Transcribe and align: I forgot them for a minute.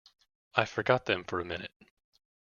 I 0.55 0.65
forgot 0.65 1.05
them 1.05 1.23
for 1.23 1.39
a 1.39 1.45
minute. 1.45 1.69